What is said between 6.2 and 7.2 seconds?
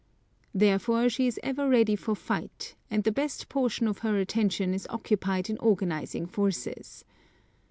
forces.